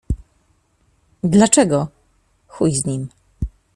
Dlaczego? 1.23 1.87
Chuj 2.47 2.71
z 2.75 2.85
nim. 2.85 3.07